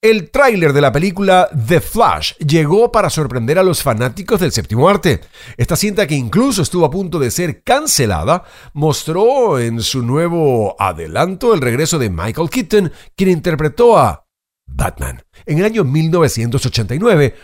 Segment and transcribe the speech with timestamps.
[0.00, 4.88] El tráiler de la película The Flash llegó para sorprender a los fanáticos del séptimo
[4.88, 5.22] arte.
[5.56, 11.52] Esta cinta que incluso estuvo a punto de ser cancelada mostró en su nuevo adelanto
[11.52, 14.24] el regreso de Michael Keaton, quien interpretó a
[14.68, 15.20] Batman.
[15.44, 17.34] En el año 1989,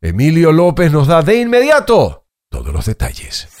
[0.00, 3.59] Emilio López nos da de inmediato todos los detalles.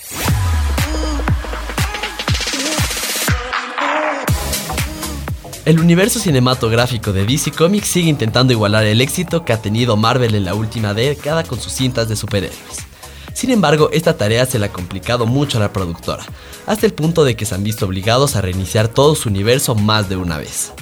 [5.70, 10.34] El universo cinematográfico de DC Comics sigue intentando igualar el éxito que ha tenido Marvel
[10.34, 12.88] en la última década con sus cintas de superhéroes.
[13.34, 16.24] Sin embargo, esta tarea se le ha complicado mucho a la productora,
[16.66, 20.08] hasta el punto de que se han visto obligados a reiniciar todo su universo más
[20.08, 20.72] de una vez.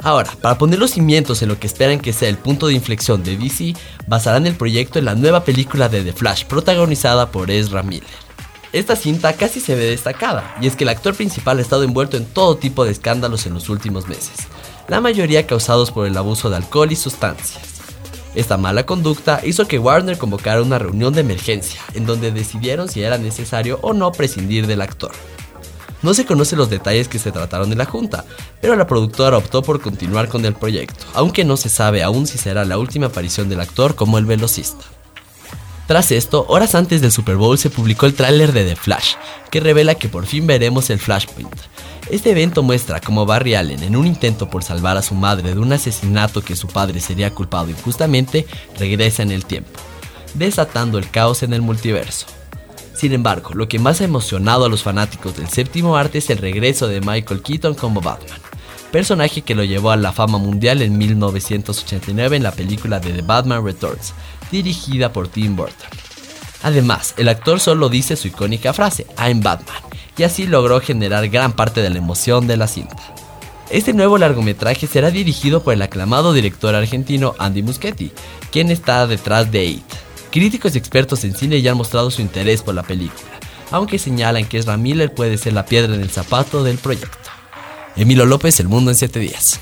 [0.00, 3.22] Ahora, para poner los cimientos en lo que esperan que sea el punto de inflexión
[3.22, 3.76] de DC,
[4.08, 8.31] basarán el proyecto en la nueva película de The Flash, protagonizada por Ezra Miller.
[8.72, 12.16] Esta cinta casi se ve destacada, y es que el actor principal ha estado envuelto
[12.16, 14.46] en todo tipo de escándalos en los últimos meses,
[14.88, 17.62] la mayoría causados por el abuso de alcohol y sustancias.
[18.34, 23.02] Esta mala conducta hizo que Warner convocara una reunión de emergencia, en donde decidieron si
[23.02, 25.12] era necesario o no prescindir del actor.
[26.00, 28.24] No se conocen los detalles que se trataron de la junta,
[28.62, 32.38] pero la productora optó por continuar con el proyecto, aunque no se sabe aún si
[32.38, 34.86] será la última aparición del actor como el velocista.
[35.86, 39.14] Tras esto, horas antes del Super Bowl se publicó el tráiler de The Flash,
[39.50, 41.54] que revela que por fin veremos el Flashpoint.
[42.10, 45.60] Este evento muestra cómo Barry Allen, en un intento por salvar a su madre de
[45.60, 48.46] un asesinato que su padre sería culpado injustamente,
[48.78, 49.80] regresa en el tiempo,
[50.34, 52.26] desatando el caos en el multiverso.
[52.94, 56.38] Sin embargo, lo que más ha emocionado a los fanáticos del séptimo arte es el
[56.38, 58.40] regreso de Michael Keaton como Batman,
[58.92, 63.22] personaje que lo llevó a la fama mundial en 1989 en la película de The
[63.22, 64.12] Batman Returns,
[64.52, 65.88] dirigida por Tim Burton.
[66.62, 69.82] Además, el actor solo dice su icónica frase, I'm Batman,
[70.16, 73.14] y así logró generar gran parte de la emoción de la cinta.
[73.70, 78.12] Este nuevo largometraje será dirigido por el aclamado director argentino Andy Muschietti,
[78.52, 79.84] quien está detrás de It.
[80.30, 84.44] Críticos y expertos en cine ya han mostrado su interés por la película, aunque señalan
[84.44, 87.21] que Ezra Miller puede ser la piedra en el zapato del proyecto.
[87.96, 89.60] Emilio López, El Mundo en 7 días.